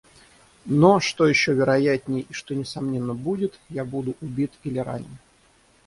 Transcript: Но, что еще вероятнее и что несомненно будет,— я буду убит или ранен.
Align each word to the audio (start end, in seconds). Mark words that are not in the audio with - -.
Но, 0.65 0.99
что 0.99 1.27
еще 1.27 1.53
вероятнее 1.53 2.23
и 2.23 2.33
что 2.33 2.55
несомненно 2.55 3.13
будет,— 3.13 3.59
я 3.69 3.85
буду 3.85 4.15
убит 4.19 4.51
или 4.63 4.79
ранен. 4.79 5.15